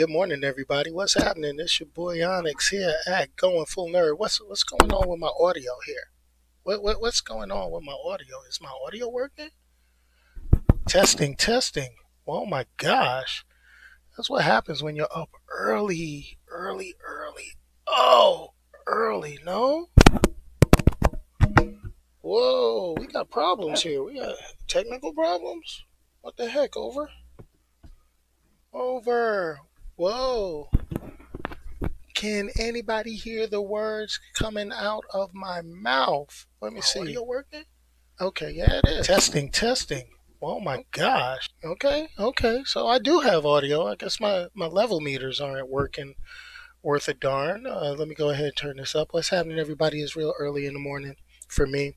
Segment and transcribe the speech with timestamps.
[0.00, 0.90] Good morning, everybody.
[0.90, 1.56] What's happening?
[1.58, 4.16] It's your boy Onyx here at Going Full Nerd.
[4.16, 6.08] What's what's going on with my audio here?
[6.62, 8.36] What, what what's going on with my audio?
[8.48, 9.50] Is my audio working?
[10.88, 11.96] Testing, testing.
[12.26, 13.44] Oh my gosh,
[14.16, 17.58] that's what happens when you're up early, early, early.
[17.86, 18.54] Oh,
[18.86, 19.38] early.
[19.44, 19.90] No.
[22.22, 24.02] Whoa, we got problems here.
[24.02, 25.84] We got technical problems.
[26.22, 26.74] What the heck?
[26.74, 27.10] Over.
[28.72, 29.60] Over.
[30.00, 30.70] Whoa.
[32.14, 36.46] Can anybody hear the words coming out of my mouth?
[36.62, 37.00] Let me see.
[37.00, 37.64] Audio working?
[38.18, 39.06] Okay, yeah, it is.
[39.06, 40.04] Testing, testing.
[40.40, 41.50] Oh my gosh.
[41.62, 42.62] Okay, okay.
[42.64, 43.88] So I do have audio.
[43.88, 46.14] I guess my, my level meters aren't working
[46.82, 47.66] worth a darn.
[47.66, 49.08] Uh, let me go ahead and turn this up.
[49.10, 51.96] What's happening, everybody, is real early in the morning for me.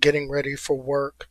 [0.00, 1.26] Getting ready for work,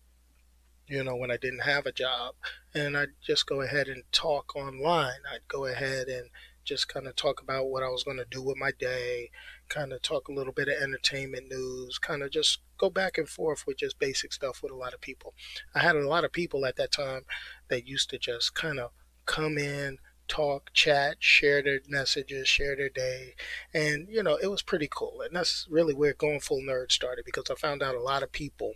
[0.88, 2.36] you know, when I didn't have a job.
[2.74, 5.22] And I'd just go ahead and talk online.
[5.32, 6.30] I'd go ahead and
[6.64, 9.32] just kind of talk about what I was going to do with my day,
[9.70, 13.28] kind of talk a little bit of entertainment news, kind of just go back and
[13.28, 15.34] forth with just basic stuff with a lot of people.
[15.74, 17.22] I had a lot of people at that time
[17.70, 18.92] that used to just kind of
[19.26, 23.36] come in, talk, chat, share their messages, share their day.
[23.74, 25.22] And, you know, it was pretty cool.
[25.22, 28.32] And that's really where Going Full Nerd started because I found out a lot of
[28.32, 28.74] people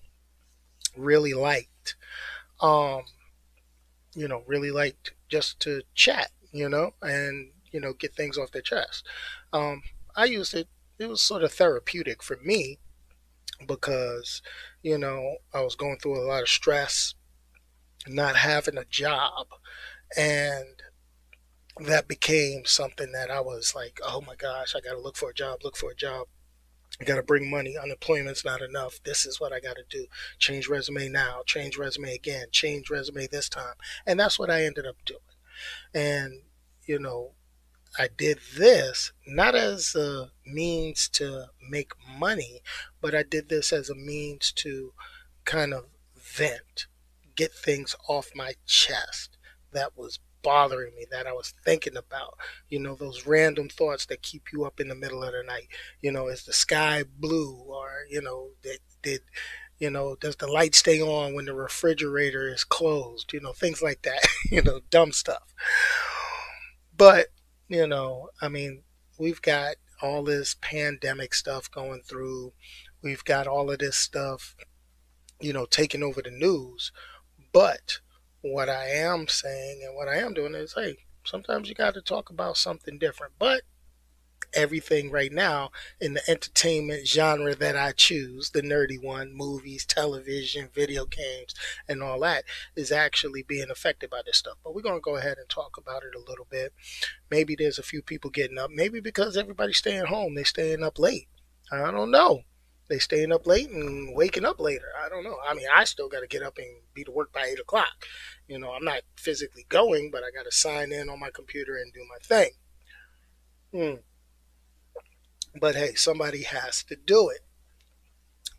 [0.97, 1.95] really liked,
[2.59, 3.03] um,
[4.15, 8.51] you know, really liked just to chat, you know, and, you know, get things off
[8.51, 9.05] their chest.
[9.53, 9.83] Um,
[10.15, 10.67] I used it,
[10.99, 12.79] it was sort of therapeutic for me
[13.67, 14.41] because,
[14.83, 17.13] you know, I was going through a lot of stress,
[18.07, 19.47] not having a job.
[20.17, 20.81] And
[21.79, 25.29] that became something that I was like, oh my gosh, I got to look for
[25.29, 26.27] a job, look for a job.
[26.99, 27.77] I got to bring money.
[27.81, 28.99] Unemployment's not enough.
[29.03, 30.05] This is what I got to do.
[30.37, 33.75] Change resume now, change resume again, change resume this time.
[34.05, 35.19] And that's what I ended up doing.
[35.93, 36.41] And,
[36.85, 37.31] you know,
[37.97, 42.61] I did this not as a means to make money,
[43.01, 44.93] but I did this as a means to
[45.45, 46.87] kind of vent,
[47.35, 49.37] get things off my chest
[49.73, 52.37] that was bothering me that I was thinking about.
[52.69, 55.67] You know, those random thoughts that keep you up in the middle of the night.
[56.01, 59.21] You know, is the sky blue or, you know, did, did
[59.81, 63.33] you know, does the light stay on when the refrigerator is closed?
[63.33, 64.25] You know, things like that.
[64.51, 65.53] you know, dumb stuff.
[66.95, 67.27] But,
[67.67, 68.83] you know, I mean,
[69.17, 72.53] we've got all this pandemic stuff going through.
[73.01, 74.55] We've got all of this stuff,
[75.39, 76.91] you know, taking over the news.
[77.51, 77.99] But
[78.41, 82.01] what I am saying and what I am doing is, hey, sometimes you got to
[82.01, 83.33] talk about something different.
[83.37, 83.61] But
[84.53, 90.69] everything right now in the entertainment genre that I choose, the nerdy one, movies, television,
[90.73, 91.53] video games,
[91.87, 92.43] and all that,
[92.75, 94.57] is actually being affected by this stuff.
[94.63, 96.73] But we're going to go ahead and talk about it a little bit.
[97.29, 98.71] Maybe there's a few people getting up.
[98.71, 101.27] Maybe because everybody's staying home, they're staying up late.
[101.71, 102.43] I don't know
[102.91, 104.87] they staying up late and waking up later.
[105.01, 105.37] I don't know.
[105.47, 108.05] I mean, I still got to get up and be to work by eight o'clock.
[108.49, 111.77] You know, I'm not physically going, but I got to sign in on my computer
[111.77, 112.51] and do my thing.
[113.73, 114.01] Hmm.
[115.59, 117.41] But hey, somebody has to do it.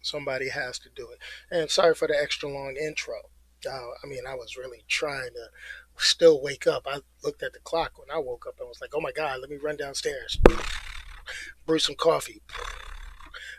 [0.00, 1.18] Somebody has to do it.
[1.50, 3.16] And sorry for the extra long intro.
[3.70, 5.48] Uh, I mean, I was really trying to
[5.98, 6.86] still wake up.
[6.86, 9.40] I looked at the clock when I woke up and was like, oh my God,
[9.40, 10.40] let me run downstairs,
[11.66, 12.40] brew some coffee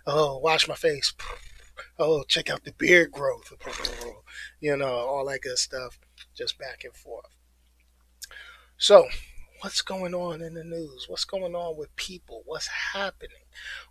[0.06, 1.14] oh, wash my face.
[1.98, 3.54] Oh, check out the beard growth.
[4.60, 6.00] You know, all that good stuff,
[6.36, 7.26] just back and forth.
[8.78, 9.08] So,
[9.62, 11.06] what's going on in the news?
[11.08, 12.44] What's going on with people?
[12.46, 13.46] What's happening?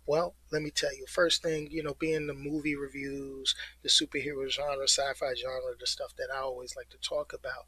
[0.05, 1.05] Well, let me tell you.
[1.07, 5.87] First thing, you know, being the movie reviews, the superhero genre, sci fi genre, the
[5.87, 7.65] stuff that I always like to talk about.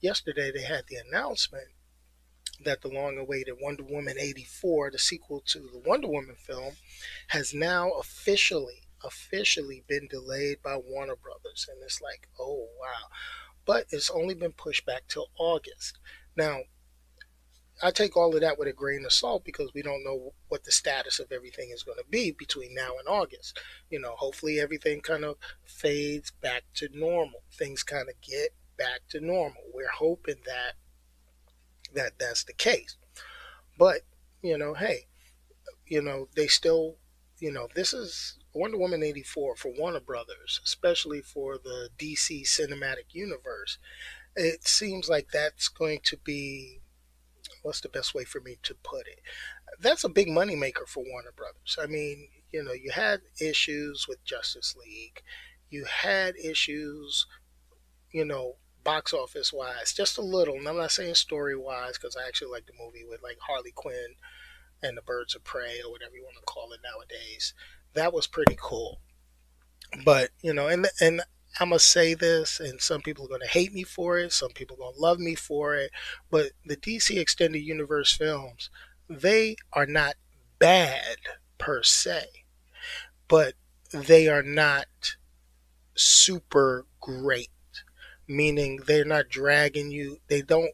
[0.00, 1.68] Yesterday, they had the announcement
[2.64, 6.74] that the long awaited Wonder Woman 84, the sequel to the Wonder Woman film,
[7.28, 13.08] has now officially officially been delayed by Warner Brothers and it's like, "Oh, wow."
[13.64, 15.98] But it's only been pushed back till August.
[16.36, 16.64] Now,
[17.80, 20.64] I take all of that with a grain of salt because we don't know what
[20.64, 23.60] the status of everything is going to be between now and August.
[23.88, 27.42] You know, hopefully everything kind of fades back to normal.
[27.52, 29.62] Things kind of get back to normal.
[29.72, 30.74] We're hoping that
[31.94, 32.96] that that's the case.
[33.78, 34.02] But,
[34.42, 35.06] you know, hey,
[35.86, 36.96] you know, they still,
[37.38, 43.12] you know, this is Wonder Woman 84 for Warner Brothers, especially for the DC cinematic
[43.12, 43.78] universe.
[44.36, 46.80] It seems like that's going to be
[47.62, 49.20] what's the best way for me to put it?
[49.80, 51.78] That's a big moneymaker for Warner Brothers.
[51.80, 55.22] I mean, you know, you had issues with Justice League,
[55.70, 57.26] you had issues,
[58.10, 58.56] you know,
[58.88, 60.54] box office wise, just a little.
[60.54, 63.70] And I'm not saying story wise because I actually like the movie with like Harley
[63.70, 64.14] Quinn
[64.82, 67.52] and the Birds of Prey or whatever you want to call it nowadays.
[67.92, 68.98] That was pretty cool.
[70.06, 71.20] But you know, and and
[71.60, 74.32] I'm gonna say this, and some people are gonna hate me for it.
[74.32, 75.90] Some people are gonna love me for it.
[76.30, 78.70] But the DC Extended Universe films,
[79.06, 80.14] they are not
[80.58, 81.18] bad
[81.58, 82.24] per se,
[83.28, 83.52] but
[83.92, 84.86] they are not
[85.94, 87.50] super great.
[88.28, 90.18] Meaning they're not dragging you.
[90.28, 90.72] They don't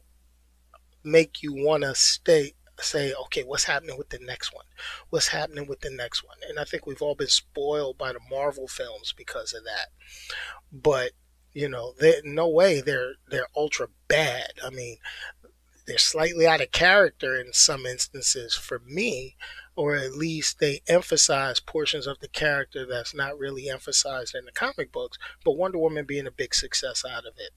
[1.03, 4.65] make you want to stay say, okay, what's happening with the next one?
[5.09, 6.37] What's happening with the next one?
[6.49, 9.87] And I think we've all been spoiled by the Marvel films because of that.
[10.71, 11.11] But
[11.53, 14.51] you know, they no way they're they're ultra bad.
[14.63, 14.97] I mean,
[15.87, 19.35] they're slightly out of character in some instances for me,
[19.75, 24.51] or at least they emphasize portions of the character that's not really emphasized in the
[24.51, 25.17] comic books.
[25.43, 27.51] But Wonder Woman being a big success out of it.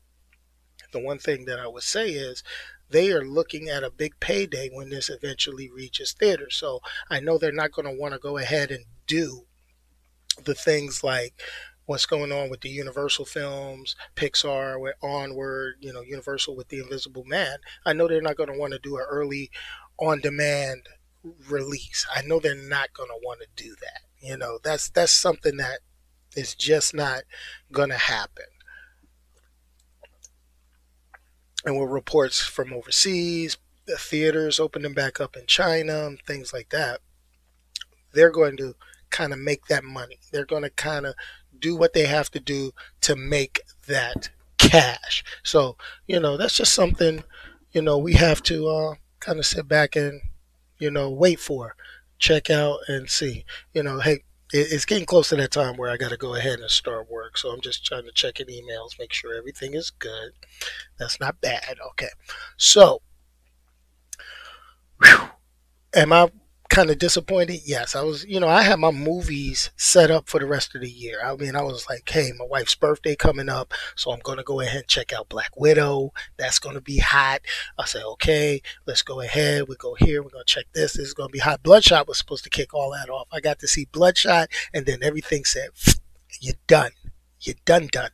[0.93, 2.43] The one thing that I would say is
[2.91, 6.51] they are looking at a big payday when this eventually reaches theater.
[6.51, 6.81] So
[7.11, 9.45] I know they're not going to want to go ahead and do
[10.45, 11.35] the things like
[11.89, 16.81] what's going on with the Universal films, Pixar with Onward, you know, Universal with The
[16.81, 17.59] Invisible Man.
[17.85, 19.51] I know they're not going to want to do an early
[19.99, 20.89] on demand
[21.49, 22.07] release.
[22.15, 24.03] I know they're not going to want to do that.
[24.21, 25.81] You know, that's that's something that
[26.37, 27.23] is just not
[27.73, 28.45] going to happen
[31.65, 37.01] and with reports from overseas, the theaters opening back up in China, things like that,
[38.13, 38.75] they're going to
[39.11, 40.19] kind of make that money.
[40.33, 41.15] They're going to kind of
[41.61, 42.73] do what they have to do
[43.03, 45.25] to make that cash.
[45.43, 45.77] So,
[46.07, 47.25] you know, that's just something,
[47.73, 50.21] you know, we have to uh, kind of sit back and,
[50.79, 51.75] you know, wait for,
[52.19, 53.45] check out and see.
[53.73, 56.61] You know, hey, it's getting close to that time where I got to go ahead
[56.61, 57.37] and start work.
[57.37, 60.33] So I'm just trying to check in emails, make sure everything is good.
[60.99, 61.77] That's not bad.
[61.91, 62.09] Okay.
[62.57, 63.03] So,
[65.03, 65.29] whew,
[65.95, 66.31] am I
[66.69, 67.61] kind of disappointed?
[67.65, 68.25] Yes, I was.
[68.25, 71.21] You know, I had my movies set up for the rest of the year.
[71.25, 74.61] I mean, I was like, hey, my wife's birthday coming up, so I'm to go
[74.61, 76.13] ahead and check out Black Widow.
[76.37, 77.41] That's to be hot.
[77.79, 79.69] I said, okay, let's go ahead.
[79.69, 80.23] We go here.
[80.23, 80.95] We're to check this.
[80.95, 81.63] This is to be hot.
[81.63, 83.29] Bloodshot was supposed to kick all that off.
[83.33, 85.71] I got to see Bloodshot, and then everything said,
[86.41, 86.93] you're done.
[87.41, 88.11] You're done, done.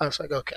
[0.00, 0.56] I was like, okay.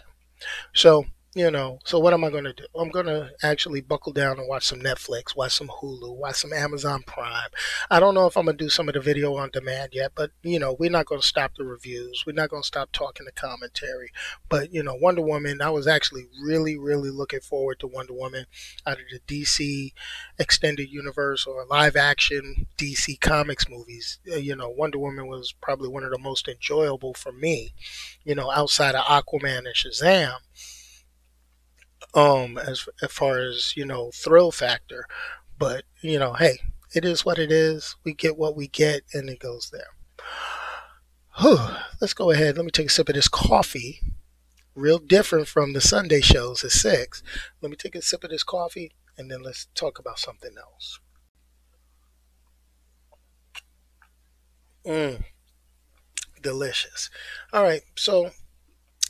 [0.73, 1.05] So
[1.35, 2.63] you know, so what am I going to do?
[2.75, 6.53] I'm going to actually buckle down and watch some Netflix, watch some Hulu, watch some
[6.53, 7.49] Amazon Prime.
[7.91, 10.13] I don't know if I'm going to do some of the video on demand yet,
[10.15, 12.23] but, you know, we're not going to stop the reviews.
[12.25, 14.11] We're not going to stop talking the commentary.
[14.47, 18.45] But, you know, Wonder Woman, I was actually really, really looking forward to Wonder Woman
[18.87, 19.91] out of the DC
[20.39, 24.19] extended universe or live action DC Comics movies.
[24.31, 27.73] Uh, you know, Wonder Woman was probably one of the most enjoyable for me,
[28.23, 30.35] you know, outside of Aquaman and Shazam
[32.15, 35.05] um as, as far as you know thrill factor.
[35.57, 36.59] But you know hey
[36.93, 37.95] it is what it is.
[38.03, 39.89] We get what we get and it goes there.
[41.39, 41.59] Whew.
[41.99, 42.55] let's go ahead.
[42.55, 43.99] Let me take a sip of this coffee.
[44.73, 47.21] Real different from the sunday shows at six.
[47.61, 50.99] Let me take a sip of this coffee and then let's talk about something else.
[54.85, 55.23] Mm.
[56.41, 57.09] delicious.
[57.51, 58.31] All right so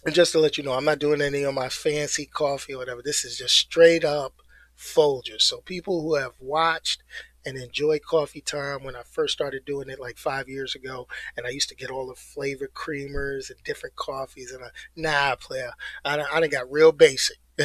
[0.05, 2.77] and just to let you know, I'm not doing any of my fancy coffee or
[2.77, 3.01] whatever.
[3.01, 4.35] This is just straight up
[4.77, 5.41] Folgers.
[5.41, 7.01] So people who have watched
[7.43, 11.45] and enjoyed coffee time when I first started doing it like five years ago, and
[11.45, 15.71] I used to get all the flavored creamers and different coffees, and I, nah, player,
[16.03, 17.37] I, I done got real basic.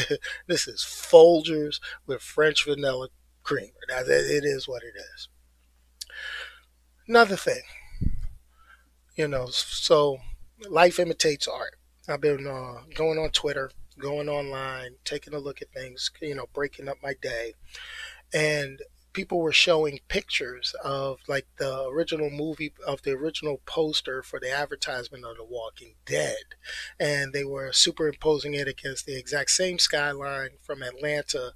[0.47, 3.09] this is Folgers with French vanilla
[3.42, 3.73] creamer.
[3.88, 5.28] Now, it is what it is.
[7.09, 7.62] Another thing,
[9.16, 10.18] you know, so
[10.68, 11.76] life imitates art
[12.09, 16.47] I've been uh, going on Twitter, going online, taking a look at things, you know,
[16.52, 17.54] breaking up my day.
[18.33, 18.80] And
[19.12, 24.50] people were showing pictures of like the original movie of the original poster for the
[24.50, 26.54] advertisement of The Walking Dead.
[26.99, 31.52] And they were superimposing it against the exact same skyline from Atlanta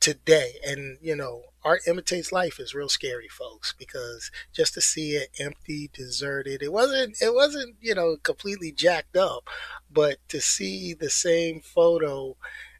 [0.00, 0.54] today.
[0.66, 5.30] And, you know, art imitates life is real scary, folks, because just to see it
[5.38, 9.48] empty, deserted, it wasn't, it wasn't, you know, completely jacked up,
[9.90, 12.36] but to see the same photo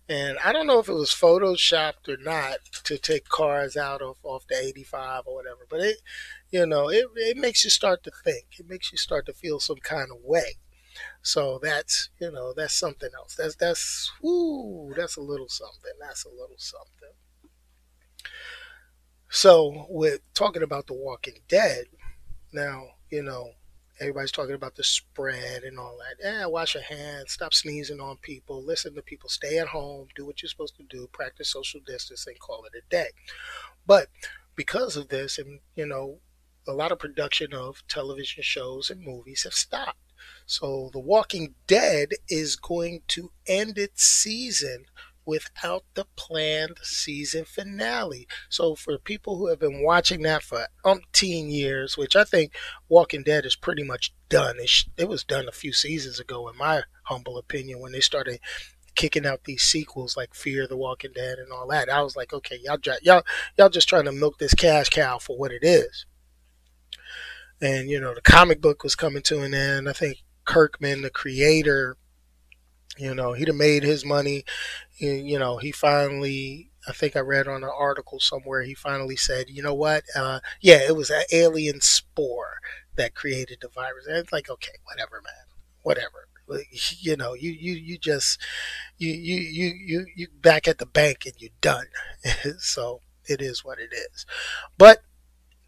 [0.08, 4.16] and I don't know if it was photoshopped or not to take cars out of
[4.22, 5.96] off the 85 or whatever, but it,
[6.50, 8.46] you know, it, it makes you start to think.
[8.58, 10.56] It makes you start to feel some kind of way.
[11.22, 13.34] So that's you know that's something else.
[13.36, 15.92] That's that's whoo, that's a little something.
[16.00, 17.14] That's a little something.
[19.34, 21.86] So with talking about The Walking Dead,
[22.52, 23.50] now you know
[23.98, 26.24] everybody's talking about the spread and all that.
[26.24, 30.24] Yeah, wash your hands, stop sneezing on people, listen to people, stay at home, do
[30.24, 33.08] what you're supposed to do, practice social distancing, call it a day.
[33.84, 34.06] But
[34.54, 36.20] because of this, and you know,
[36.68, 39.98] a lot of production of television shows and movies have stopped.
[40.46, 44.84] So The Walking Dead is going to end its season
[45.26, 48.26] without the planned season finale.
[48.48, 52.52] So for people who have been watching that for umpteen years, which I think
[52.88, 54.56] Walking Dead is pretty much done.
[54.96, 58.40] It, was done a few seasons ago, in my humble opinion, when they started
[58.94, 61.88] kicking out these sequels like Fear the Walking Dead and all that.
[61.88, 63.22] I was like, okay, y'all y'all
[63.58, 66.06] y'all just trying to milk this cash cow for what it is.
[67.60, 69.88] And you know, the comic book was coming to an end.
[69.88, 71.96] I think Kirkman, the creator,
[72.98, 74.44] you know, he'd have made his money.
[74.96, 79.46] You know, he finally, I think I read on an article somewhere, he finally said,
[79.48, 80.04] you know what?
[80.14, 82.58] Uh, yeah, it was an alien spore
[82.96, 84.06] that created the virus.
[84.06, 86.28] And it's like, okay, whatever, man, whatever.
[87.00, 88.38] You know, you, you, you just,
[88.98, 91.86] you, you, you, you, you back at the bank and you're done.
[92.58, 94.26] so it is what it is.
[94.76, 95.00] But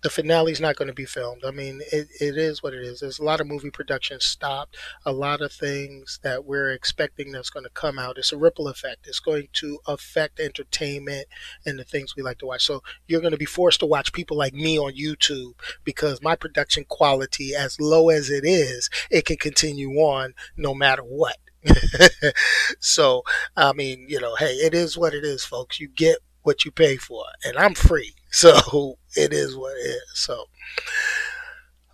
[0.06, 1.42] the finale's not going to be filmed.
[1.44, 3.00] I mean, it, it is what it is.
[3.00, 7.50] There's a lot of movie production stopped, a lot of things that we're expecting that's
[7.50, 8.16] going to come out.
[8.16, 9.08] It's a ripple effect.
[9.08, 11.26] It's going to affect entertainment
[11.64, 12.64] and the things we like to watch.
[12.64, 16.36] So you're going to be forced to watch people like me on YouTube because my
[16.36, 21.38] production quality, as low as it is, it can continue on no matter what.
[22.78, 23.24] so,
[23.56, 25.80] I mean, you know, hey, it is what it is, folks.
[25.80, 28.14] You get what you pay for, and I'm free.
[28.36, 30.02] So it is what it is.
[30.12, 30.44] So,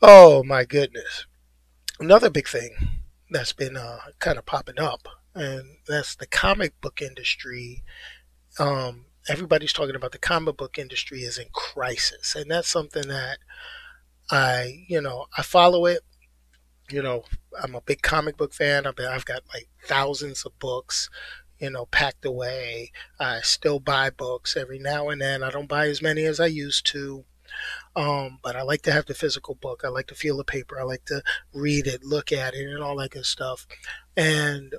[0.03, 1.27] oh my goodness.
[2.01, 2.71] Another big thing
[3.31, 5.07] that's been uh, kind of popping up,
[5.37, 7.85] and that's the comic book industry.
[8.59, 13.39] Um, everybody's talking about the comic book industry is in crisis, and that's something that
[14.29, 16.01] I, you know, I follow it.
[16.91, 17.23] You know,
[17.63, 18.85] I'm a big comic book fan.
[18.85, 21.09] I've, been, I've got like thousands of books
[21.63, 22.91] you know, packed away.
[23.21, 25.45] I still buy books every now and then.
[25.45, 27.25] I don't buy as many as I used to.
[27.95, 29.83] Um, but I like to have the physical book.
[29.85, 30.81] I like to feel the paper.
[30.81, 31.23] I like to
[31.55, 33.67] read it, look at it, and all that good stuff.
[34.17, 34.75] And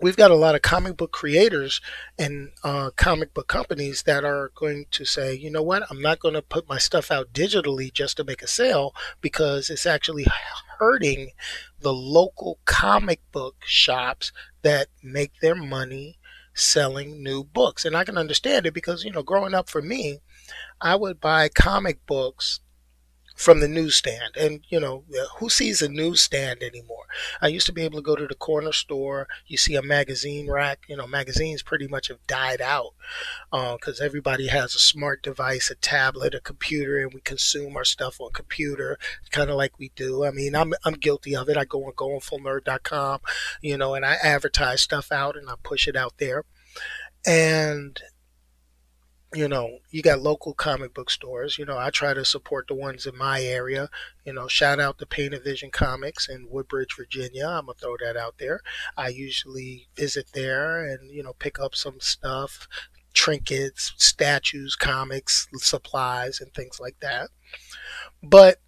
[0.00, 1.80] we've got a lot of comic book creators
[2.18, 6.18] and uh, comic book companies that are going to say, you know what, I'm not
[6.18, 10.26] going to put my stuff out digitally just to make a sale because it's actually
[10.78, 11.30] hurting
[11.80, 14.32] the local comic book shops
[14.62, 16.18] that make their money
[16.54, 17.84] selling new books.
[17.84, 20.18] And I can understand it because, you know, growing up for me,
[20.80, 22.60] I would buy comic books
[23.38, 24.36] from the newsstand.
[24.36, 25.04] And, you know,
[25.38, 27.04] who sees a newsstand anymore?
[27.40, 29.28] I used to be able to go to the corner store.
[29.46, 30.80] You see a magazine rack.
[30.88, 32.94] You know, magazines pretty much have died out
[33.52, 37.84] because uh, everybody has a smart device, a tablet, a computer, and we consume our
[37.84, 38.98] stuff on computer,
[39.30, 40.24] kind of like we do.
[40.24, 41.56] I mean, I'm, I'm guilty of it.
[41.56, 43.20] I go on goingfullnerd.com,
[43.62, 46.42] you know, and I advertise stuff out and I push it out there.
[47.24, 48.00] And
[49.34, 51.58] you know, you got local comic book stores.
[51.58, 53.90] You know, I try to support the ones in my area.
[54.24, 57.46] You know, shout out to Painted Vision Comics in Woodbridge, Virginia.
[57.46, 58.60] I'm gonna throw that out there.
[58.96, 62.66] I usually visit there and you know pick up some stuff,
[63.12, 67.28] trinkets, statues, comics, supplies, and things like that.
[68.22, 68.60] But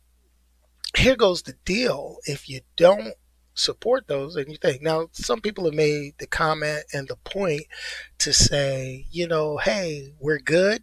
[0.97, 3.15] here goes the deal: if you don't
[3.55, 4.83] support those and you think.
[4.83, 7.63] Now some people have made the comment and the point
[8.19, 10.83] to say you know hey we're good.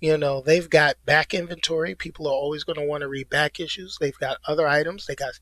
[0.00, 1.94] You know they've got back inventory.
[1.94, 3.98] People are always going to want to read back issues.
[4.00, 5.06] They've got other items.
[5.06, 5.38] They got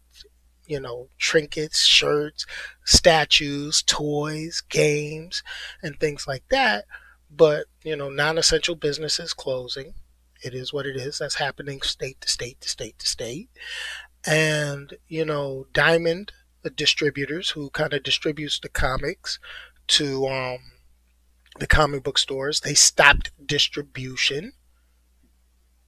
[0.67, 2.47] you know trinkets shirts
[2.85, 5.43] statues toys games
[5.83, 6.85] and things like that.
[7.31, 9.95] But you know non-essential businesses closing.
[10.43, 11.19] It is what it is.
[11.19, 13.51] That's happening state to state to state to state.
[14.27, 16.33] And you know diamond
[16.69, 19.39] distributors who kind of distributes the comics
[19.87, 20.59] to um,
[21.59, 22.61] the comic book stores.
[22.61, 24.53] They stopped distribution.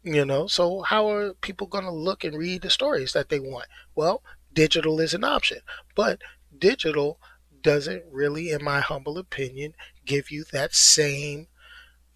[0.02, 3.38] You know, so how are people going to look and read the stories that they
[3.38, 3.66] want?
[3.94, 5.58] Well, digital is an option,
[5.94, 6.20] but
[6.56, 7.20] digital
[7.60, 9.74] doesn't really, in my humble opinion,
[10.04, 11.46] give you that same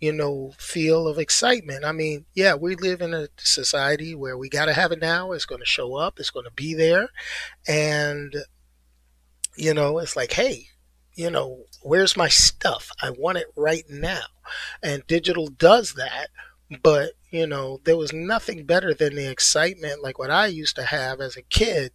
[0.00, 1.84] you know, feel of excitement.
[1.84, 5.32] I mean, yeah, we live in a society where we got to have it now.
[5.32, 7.08] It's going to show up, it's going to be there.
[7.66, 8.34] And,
[9.56, 10.68] you know, it's like, hey,
[11.14, 12.90] you know, where's my stuff?
[13.02, 14.24] I want it right now.
[14.82, 16.28] And digital does that.
[16.82, 20.82] But, you know, there was nothing better than the excitement like what I used to
[20.82, 21.92] have as a kid.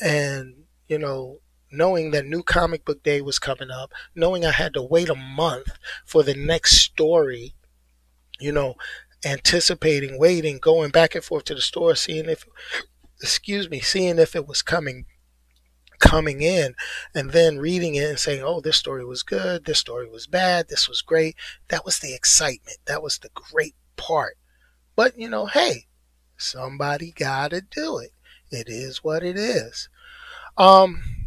[0.00, 1.40] And, you know,
[1.70, 5.14] knowing that new comic book day was coming up, knowing I had to wait a
[5.14, 7.54] month for the next story,
[8.38, 8.74] you know,
[9.24, 12.44] anticipating, waiting, going back and forth to the store, seeing if,
[13.20, 15.04] excuse me, seeing if it was coming
[15.98, 16.74] coming in
[17.14, 20.68] and then reading it and saying, oh, this story was good, this story was bad,
[20.68, 21.36] this was great.
[21.68, 22.78] That was the excitement.
[22.86, 24.38] That was the great part.
[24.96, 25.86] But, you know, hey,
[26.36, 28.12] somebody got to do it.
[28.50, 29.88] It is what it is.
[30.56, 31.19] Um,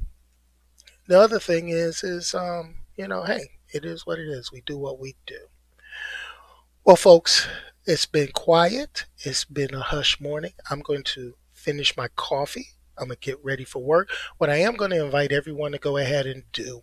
[1.07, 4.51] the other thing is, is, um, you know, hey, it is what it is.
[4.51, 5.47] We do what we do.
[6.85, 7.47] Well, folks,
[7.85, 9.05] it's been quiet.
[9.19, 10.53] It's been a hush morning.
[10.69, 14.09] I'm going to finish my coffee I'm going to get ready for work.
[14.37, 16.81] What I am going to invite everyone to go ahead and do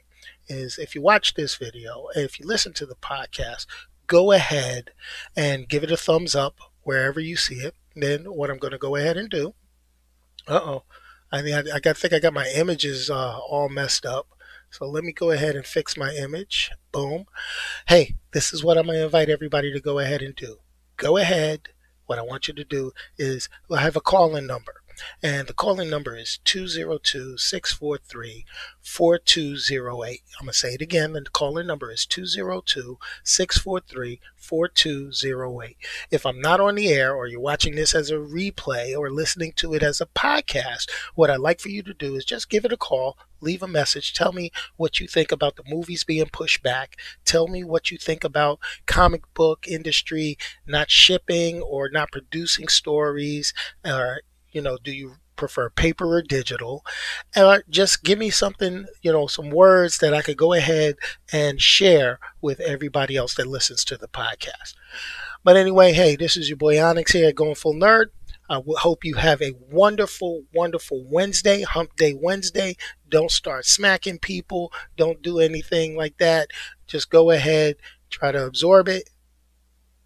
[0.49, 3.67] is if you watch this video, if you listen to the podcast,
[4.07, 4.91] go ahead
[5.37, 7.75] and give it a thumbs up wherever you see it.
[7.95, 9.55] Then what I'm going to go ahead and do.
[10.49, 10.83] Uh oh.
[11.33, 14.29] I think I, I, got, think I got my images uh, all messed up.
[14.71, 16.71] So let me go ahead and fix my image.
[16.93, 17.27] Boom.
[17.89, 20.59] Hey, this is what I'm going to invite everybody to go ahead and do.
[20.97, 21.69] Go ahead.
[22.07, 24.80] What I want you to do is I have a call in number.
[25.23, 28.45] And the calling number is 202 643
[28.81, 30.23] 4208.
[30.39, 31.13] I'm going to say it again.
[31.13, 35.77] The calling number is 202 643 4208.
[36.11, 39.53] If I'm not on the air or you're watching this as a replay or listening
[39.57, 42.65] to it as a podcast, what I'd like for you to do is just give
[42.65, 46.27] it a call, leave a message, tell me what you think about the movies being
[46.27, 50.37] pushed back, tell me what you think about comic book industry
[50.67, 53.53] not shipping or not producing stories
[53.85, 56.85] or you know, do you prefer paper or digital?
[57.35, 60.97] And just give me something, you know, some words that I could go ahead
[61.33, 64.75] and share with everybody else that listens to the podcast.
[65.43, 68.07] But anyway, hey, this is your boy Onyx here at Going Full Nerd.
[68.51, 72.77] I hope you have a wonderful, wonderful Wednesday, Hump Day Wednesday.
[73.09, 74.73] Don't start smacking people.
[74.97, 76.49] Don't do anything like that.
[76.89, 77.77] Just go ahead,
[78.11, 79.09] try to absorb it,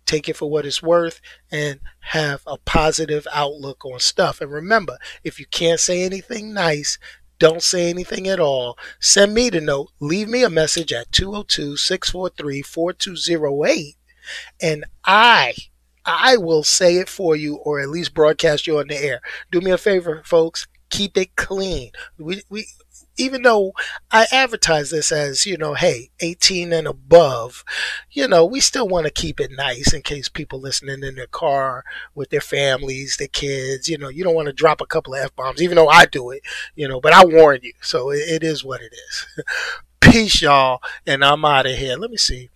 [0.06, 4.40] take it for what it's worth and have a positive outlook on stuff.
[4.40, 6.98] And remember, if you can't say anything nice,
[7.38, 8.78] don't say anything at all.
[9.00, 9.90] Send me the note.
[10.00, 13.96] Leave me a message at 202 643 4208.
[14.62, 15.54] And I,
[16.04, 19.20] I will say it for you or at least broadcast you on the air.
[19.50, 20.66] Do me a favor, folks.
[20.90, 21.90] Keep it clean.
[22.18, 22.66] We, we,
[23.16, 23.72] even though
[24.10, 27.64] I advertise this as, you know, hey, 18 and above,
[28.10, 31.26] you know, we still want to keep it nice in case people listening in their
[31.26, 35.14] car with their families, their kids, you know, you don't want to drop a couple
[35.14, 36.42] of F bombs, even though I do it,
[36.74, 37.72] you know, but I warn you.
[37.80, 39.44] So it, it is what it is.
[40.00, 40.80] Peace, y'all.
[41.06, 41.96] And I'm out of here.
[41.96, 42.50] Let me see.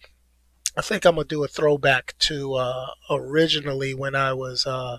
[0.77, 4.99] I think I'm gonna do a throwback to uh, originally when I was uh,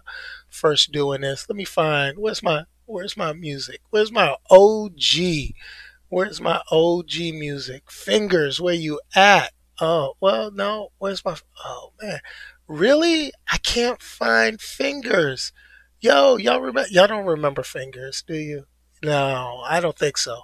[0.50, 1.48] first doing this.
[1.48, 3.82] Let me find where's my Where's my music?
[3.92, 5.54] Where's my OG?
[6.08, 7.92] Where's my OG music?
[7.92, 9.54] Fingers, where you at?
[9.80, 10.90] Oh, well, no.
[10.98, 11.36] Where's my.
[11.64, 12.20] Oh, man.
[12.68, 13.32] Really?
[13.52, 15.54] I can't find fingers.
[16.02, 16.90] Yo, y'all remember?
[16.90, 18.66] Y'all don't remember fingers, do you?
[19.04, 20.42] No, I don't think so.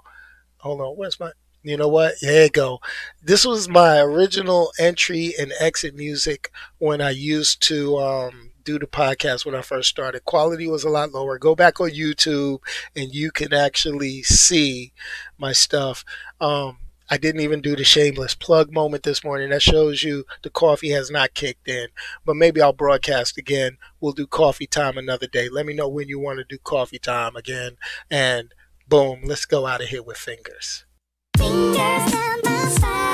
[0.58, 0.96] Hold on.
[0.96, 1.32] Where's my.
[1.64, 2.14] You know what?
[2.22, 2.80] There you go.
[3.24, 8.88] This was my original entry and exit music when I used to um, do the
[8.88, 10.26] podcast when I first started.
[10.26, 11.38] Quality was a lot lower.
[11.38, 12.60] Go back on YouTube
[12.96, 14.92] and you can actually see
[15.38, 16.04] my stuff.
[16.42, 19.52] Um, I didn't even do the shameless plug moment this morning.
[19.52, 21.88] That shows you the coffee has not kicked in.
[22.26, 23.78] But maybe I'll broadcast again.
[24.02, 25.48] We'll do coffee time another day.
[25.48, 27.78] Let me know when you want to do coffee time again.
[28.10, 28.54] And
[28.88, 30.86] boom, let's go out of here with fingers.
[31.38, 33.05] Fingers